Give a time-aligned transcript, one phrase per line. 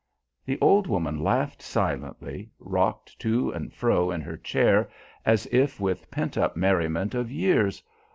[0.47, 4.89] The old woman laughed, silently, rocking to and fro in her chair
[5.27, 7.83] as if with pent up merriment of years.